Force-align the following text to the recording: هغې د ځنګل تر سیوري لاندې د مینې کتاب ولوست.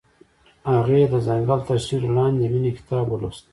هغې 0.73 1.01
د 1.13 1.15
ځنګل 1.27 1.59
تر 1.67 1.77
سیوري 1.85 2.09
لاندې 2.17 2.39
د 2.47 2.51
مینې 2.53 2.71
کتاب 2.77 3.05
ولوست. 3.09 3.45